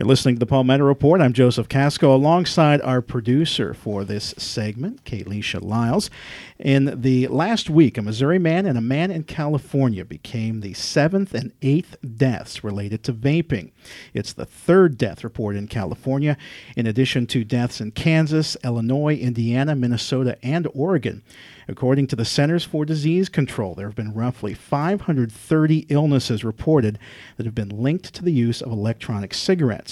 [0.00, 1.20] You're listening to the Palmetto Report.
[1.20, 6.08] I'm Joseph Casco alongside our producer for this segment, Kayleisha Lyles.
[6.58, 11.34] In the last week, a Missouri man and a man in California became the seventh
[11.34, 13.72] and eighth deaths related to vaping.
[14.14, 16.38] It's the third death report in California,
[16.78, 21.22] in addition to deaths in Kansas, Illinois, Indiana, Minnesota, and Oregon.
[21.68, 26.98] According to the Centers for Disease Control, there have been roughly 530 illnesses reported
[27.36, 29.89] that have been linked to the use of electronic cigarettes.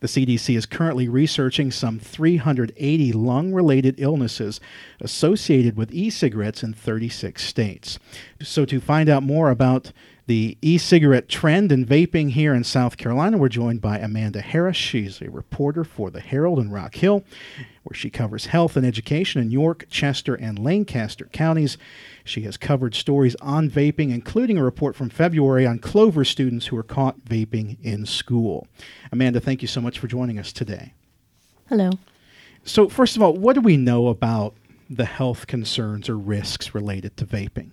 [0.00, 4.60] The CDC is currently researching some 380 lung related illnesses
[5.00, 7.98] associated with e cigarettes in 36 states.
[8.42, 9.92] So, to find out more about
[10.26, 14.76] the e cigarette trend and vaping here in South Carolina, we're joined by Amanda Harris.
[14.76, 17.24] She's a reporter for the Herald in Rock Hill
[17.86, 21.78] where she covers health and education in York, Chester, and Lancaster counties.
[22.24, 26.76] She has covered stories on vaping, including a report from February on Clover students who
[26.76, 28.66] were caught vaping in school.
[29.12, 30.94] Amanda, thank you so much for joining us today.
[31.68, 31.90] Hello.
[32.64, 34.54] So, first of all, what do we know about
[34.90, 37.70] the health concerns or risks related to vaping?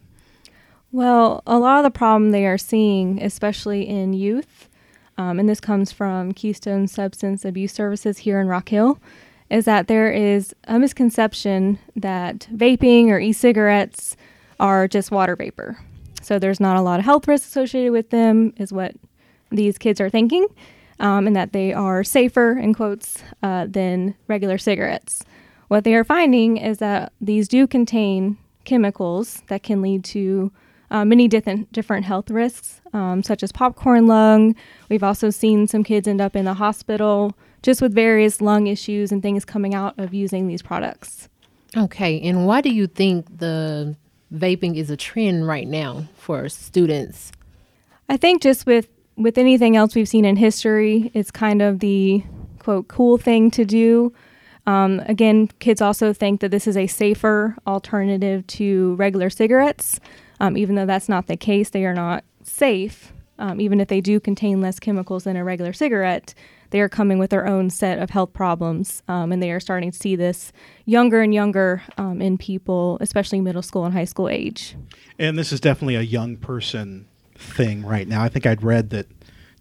[0.91, 4.69] Well, a lot of the problem they are seeing, especially in youth,
[5.17, 8.99] um, and this comes from Keystone Substance Abuse Services here in Rock Hill,
[9.53, 14.17] is that there is a misconception that vaping or e cigarettes
[14.59, 15.77] are just water vapor.
[16.23, 18.95] So there's not a lot of health risks associated with them, is what
[19.51, 20.47] these kids are thinking,
[20.99, 25.23] um, and that they are safer, in quotes, uh, than regular cigarettes.
[25.67, 30.51] What they are finding is that these do contain chemicals that can lead to
[30.89, 34.55] uh, many different different health risks, um, such as popcorn lung.
[34.89, 39.11] We've also seen some kids end up in the hospital just with various lung issues
[39.11, 41.29] and things coming out of using these products.
[41.75, 43.95] Okay, and why do you think the
[44.31, 47.31] vaping is a trend right now for students?
[48.07, 52.23] I think just with with anything else we've seen in history, it's kind of the
[52.59, 54.13] quote cool thing to do.
[54.65, 59.99] Um, again, kids also think that this is a safer alternative to regular cigarettes,
[60.39, 61.69] um, even though that's not the case.
[61.69, 65.73] They are not safe, um, even if they do contain less chemicals than a regular
[65.73, 66.33] cigarette
[66.73, 69.91] they are coming with their own set of health problems, um, and they are starting
[69.91, 70.51] to see this
[70.85, 74.75] younger and younger um, in people, especially middle school and high school age.
[75.19, 77.05] And this is definitely a young person
[77.35, 78.23] thing right now.
[78.23, 79.05] I think I'd read that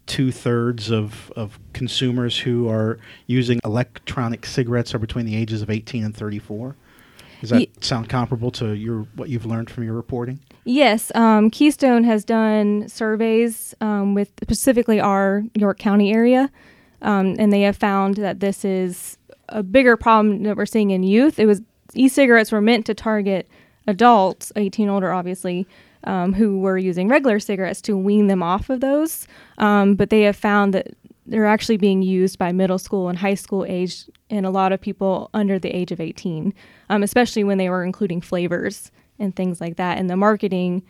[0.07, 5.69] two thirds of, of consumers who are using electronic cigarettes are between the ages of
[5.69, 6.77] 18 and 34.
[7.43, 10.39] Does that sound comparable to your what you've learned from your reporting?
[10.65, 16.53] Yes, um, Keystone has done surveys um, with specifically our York County area,
[17.03, 21.03] um, and they have found that this is a bigger problem that we're seeing in
[21.03, 21.41] youth.
[21.41, 21.61] It was
[21.95, 23.49] e-cigarettes were meant to target
[23.89, 25.67] adults, 18 older, obviously,
[26.05, 29.27] um, who were using regular cigarettes to wean them off of those.
[29.59, 30.95] Um, but they have found that
[31.27, 34.81] they're actually being used by middle school and high school age and a lot of
[34.81, 36.55] people under the age of 18,
[36.89, 39.99] um, especially when they were including flavors and things like that.
[39.99, 40.83] And the marketing,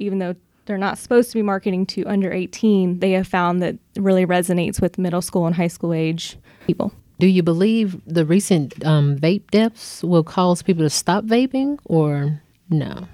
[0.00, 0.34] even though
[0.66, 4.82] they're not supposed to be marketing to under 18, they have found that really resonates
[4.82, 6.36] with middle school and high school age
[6.66, 6.92] people.
[7.20, 12.42] Do you believe the recent um, vape deaths will cause people to stop vaping or
[12.68, 13.06] no?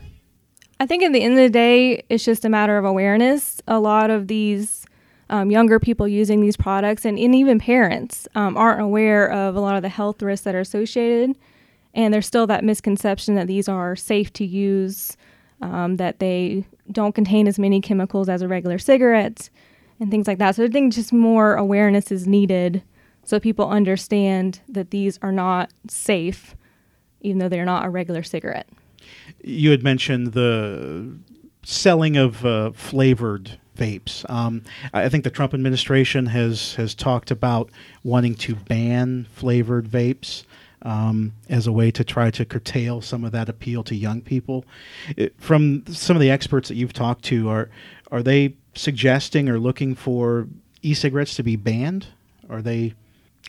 [0.81, 3.63] I think at the end of the day, it's just a matter of awareness.
[3.69, 4.85] A lot of these
[5.35, 9.61] um, younger people using these products and, and even parents um, aren't aware of a
[9.61, 11.37] lot of the health risks that are associated.
[11.93, 15.17] And there's still that misconception that these are safe to use,
[15.61, 19.51] um, that they don't contain as many chemicals as a regular cigarette
[19.99, 20.55] and things like that.
[20.55, 22.85] So I think just more awareness is needed
[23.25, 26.55] so people understand that these are not safe,
[27.23, 28.69] even though they're not a regular cigarette.
[29.43, 31.19] You had mentioned the
[31.65, 34.29] selling of uh, flavored vapes.
[34.31, 34.63] Um,
[34.93, 37.71] I think the Trump administration has has talked about
[38.03, 40.45] wanting to ban flavored vapes
[40.83, 44.65] um, as a way to try to curtail some of that appeal to young people.
[45.17, 47.71] It, from some of the experts that you've talked to, are
[48.11, 50.47] are they suggesting or looking for
[50.83, 52.07] e-cigarettes to be banned?
[52.51, 52.95] Are they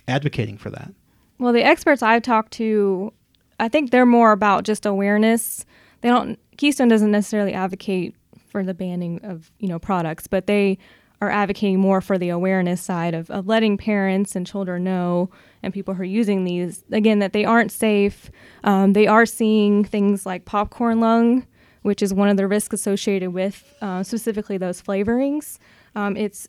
[0.08, 0.92] advocating for that?
[1.38, 3.12] Well, the experts I've talked to,
[3.60, 5.66] I think they're more about just awareness.
[6.02, 6.40] They don't.
[6.58, 8.16] Keystone doesn't necessarily advocate
[8.56, 10.78] for the banning of you know products, but they
[11.20, 15.30] are advocating more for the awareness side of, of letting parents and children know
[15.62, 18.32] and people who are using these again that they aren't safe.
[18.64, 21.46] Um, they are seeing things like popcorn lung
[21.82, 25.60] which is one of the risks associated with uh, specifically those flavorings.
[25.94, 26.48] Um, it's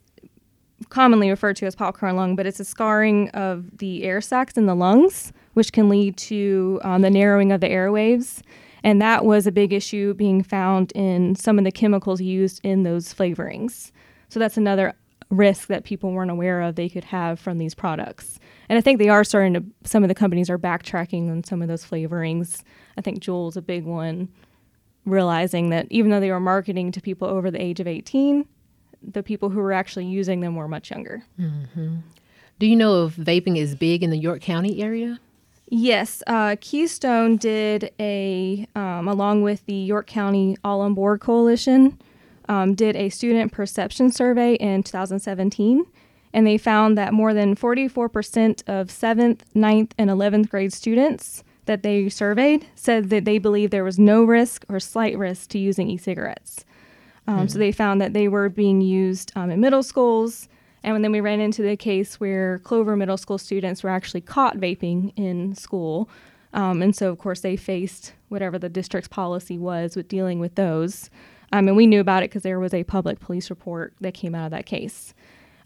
[0.88, 4.66] commonly referred to as popcorn lung but it's a scarring of the air sacs in
[4.66, 8.42] the lungs which can lead to um, the narrowing of the airwaves
[8.86, 12.84] and that was a big issue being found in some of the chemicals used in
[12.84, 13.90] those flavorings
[14.28, 14.94] so that's another
[15.30, 18.38] risk that people weren't aware of they could have from these products.
[18.68, 21.62] And I think they are starting to, some of the companies are backtracking on some
[21.62, 22.62] of those flavorings.
[22.96, 24.28] I think Juul's a big one,
[25.04, 28.46] realizing that even though they were marketing to people over the age of 18,
[29.02, 31.24] the people who were actually using them were much younger.
[31.38, 31.96] Mm-hmm.
[32.58, 35.20] Do you know if vaping is big in the York County area?
[35.68, 41.98] Yes, uh, Keystone did a, um, along with the York County All on Board Coalition,
[42.48, 45.84] um, did a student perception survey in 2017,
[46.32, 51.82] and they found that more than 44% of 7th, 9th, and 11th grade students that
[51.82, 55.90] they surveyed said that they believe there was no risk or slight risk to using
[55.90, 56.64] e cigarettes.
[57.26, 57.46] Um, mm-hmm.
[57.48, 60.48] So they found that they were being used um, in middle schools.
[60.86, 64.56] And then we ran into the case where Clover Middle School students were actually caught
[64.56, 66.08] vaping in school.
[66.52, 70.54] Um, and so, of course, they faced whatever the district's policy was with dealing with
[70.54, 71.10] those.
[71.52, 74.34] Um, and we knew about it because there was a public police report that came
[74.34, 75.12] out of that case.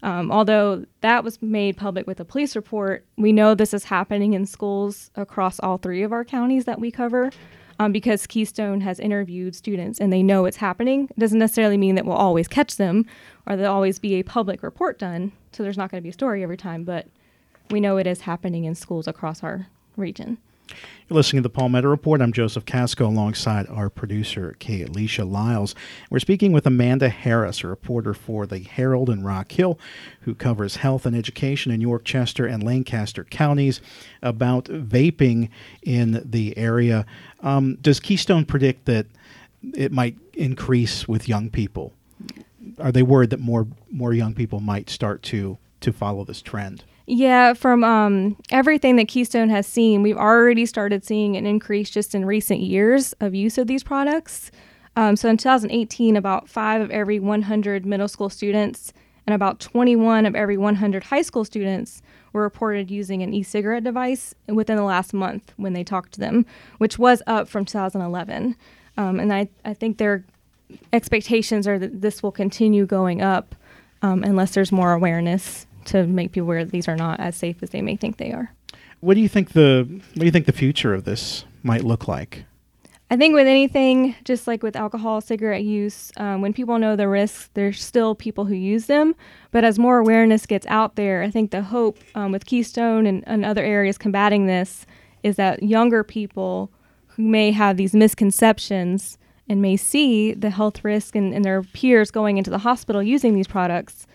[0.01, 4.33] Um, although that was made public with a police report, we know this is happening
[4.33, 7.29] in schools across all three of our counties that we cover
[7.81, 11.05] um, because Keystone has interviewed students and they know it's happening.
[11.05, 13.07] It doesn't necessarily mean that we'll always catch them
[13.47, 15.31] or there'll always be a public report done.
[15.51, 17.07] So there's not going to be a story every time, but
[17.71, 19.67] we know it is happening in schools across our
[19.97, 20.37] region.
[21.07, 22.21] You're listening to the Palmetto Report.
[22.21, 25.75] I'm Joseph Casco alongside our producer, Kay Alicia Lyles.
[26.09, 29.77] We're speaking with Amanda Harris, a reporter for the Herald in Rock Hill,
[30.21, 33.81] who covers health and education in York, Chester, and Lancaster counties,
[34.21, 35.49] about vaping
[35.81, 37.05] in the area.
[37.41, 39.07] Um, does Keystone predict that
[39.75, 41.93] it might increase with young people?
[42.79, 46.83] Are they worried that more more young people might start to to follow this trend?
[47.13, 52.15] Yeah, from um, everything that Keystone has seen, we've already started seeing an increase just
[52.15, 54.49] in recent years of use of these products.
[54.95, 58.93] Um, so in 2018, about five of every 100 middle school students
[59.27, 63.83] and about 21 of every 100 high school students were reported using an e cigarette
[63.83, 66.45] device within the last month when they talked to them,
[66.77, 68.55] which was up from 2011.
[68.95, 70.23] Um, and I, I think their
[70.93, 73.53] expectations are that this will continue going up
[74.01, 77.61] um, unless there's more awareness to make people aware that these are not as safe
[77.61, 78.53] as they may think they are.
[78.99, 82.07] What do you think the what do you think the future of this might look
[82.07, 82.45] like?
[83.09, 87.09] I think with anything, just like with alcohol, cigarette use, um, when people know the
[87.09, 89.15] risks, there's still people who use them.
[89.51, 93.21] But as more awareness gets out there, I think the hope um, with Keystone and,
[93.27, 94.85] and other areas combating this
[95.23, 96.71] is that younger people
[97.07, 99.17] who may have these misconceptions
[99.49, 103.35] and may see the health risk and, and their peers going into the hospital using
[103.35, 104.07] these products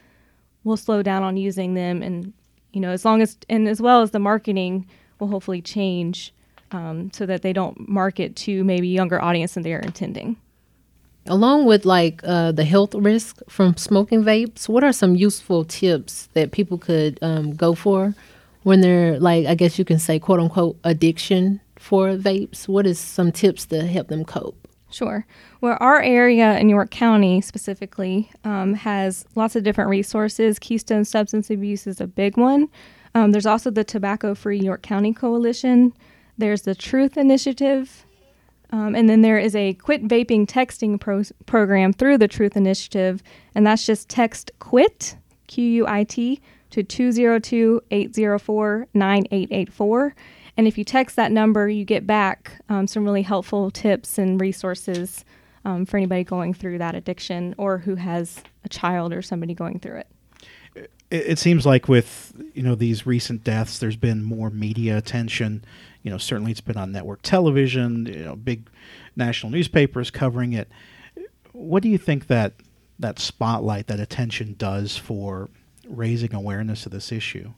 [0.67, 2.33] will slow down on using them and
[2.73, 4.87] you know as long as and as well as the marketing
[5.19, 6.35] will hopefully change
[6.73, 10.37] um, so that they don't market to maybe younger audience than they are intending.
[11.27, 16.29] Along with like uh, the health risk from smoking vapes what are some useful tips
[16.35, 18.15] that people could um, go for
[18.65, 22.67] when they're like i guess you can say quote unquote addiction for vapes?
[22.67, 25.27] What is some tips to help them cope Sure.
[25.61, 30.59] Well, our area in York County specifically um, has lots of different resources.
[30.59, 32.69] Keystone Substance Abuse is a big one.
[33.15, 35.93] Um, there's also the Tobacco Free York County Coalition.
[36.39, 38.05] There's the Truth Initiative.
[38.71, 43.23] Um, and then there is a quit vaping texting pro- program through the Truth Initiative.
[43.55, 45.17] And that's just text quit,
[45.47, 46.41] Q U I T,
[46.71, 50.15] to 202 804 9884
[50.57, 54.41] and if you text that number, you get back um, some really helpful tips and
[54.41, 55.25] resources
[55.65, 59.79] um, for anybody going through that addiction or who has a child or somebody going
[59.81, 60.07] through it.
[60.75, 65.65] It, it seems like with you know these recent deaths, there's been more media attention.
[66.03, 68.07] You know, certainly it's been on network television.
[68.07, 68.69] You know, big
[69.15, 70.69] national newspapers covering it.
[71.53, 72.55] What do you think that
[72.99, 75.51] that spotlight, that attention, does for
[75.87, 77.53] raising awareness of this issue?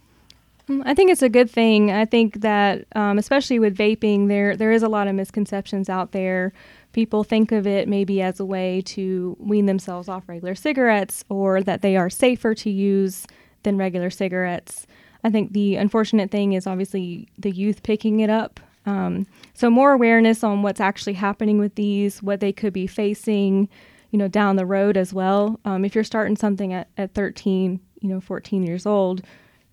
[0.85, 1.91] I think it's a good thing.
[1.91, 6.13] I think that, um, especially with vaping, there there is a lot of misconceptions out
[6.13, 6.53] there.
[6.93, 11.63] People think of it maybe as a way to wean themselves off regular cigarettes, or
[11.63, 13.27] that they are safer to use
[13.63, 14.87] than regular cigarettes.
[15.25, 18.61] I think the unfortunate thing is obviously the youth picking it up.
[18.87, 23.69] Um, so more awareness on what's actually happening with these, what they could be facing,
[24.11, 25.61] you know, down the road as well.
[25.65, 29.23] Um, if you're starting something at, at 13, you know, 14 years old,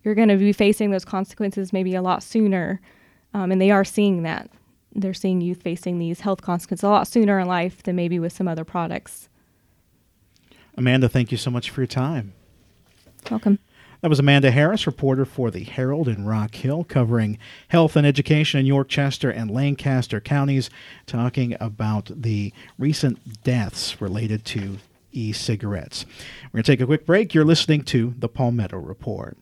[0.06, 2.80] you're going to be facing those consequences maybe a lot sooner.
[3.34, 4.50] Um, and they are seeing that.
[4.94, 8.32] They're seeing youth facing these health consequences a lot sooner in life than maybe with
[8.32, 9.28] some other products.
[10.78, 12.34] Amanda, thank you so much for your time.
[13.30, 13.60] Welcome.
[14.02, 18.60] That was Amanda Harris, reporter for the Herald in Rock Hill, covering health and education
[18.60, 20.70] in York, Chester, and Lancaster counties,
[21.08, 24.78] talking about the recent deaths related to
[25.12, 26.06] e cigarettes.
[26.46, 27.34] We're going to take a quick break.
[27.34, 29.38] You're listening to the Palmetto Report.